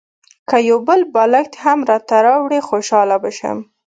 که 0.49 0.57
یو 0.69 0.77
بل 0.87 1.01
بالښت 1.13 1.53
هم 1.63 1.79
راته 1.89 2.17
راوړې 2.25 2.59
خوشاله 2.67 3.17
به 3.23 3.31
شم. 3.37 3.57